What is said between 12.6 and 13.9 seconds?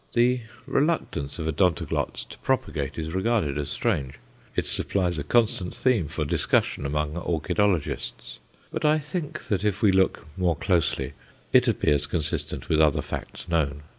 with other facts known.